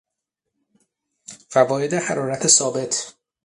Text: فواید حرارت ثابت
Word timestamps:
فواید 1.49 1.93
حرارت 1.93 2.47
ثابت 2.47 3.13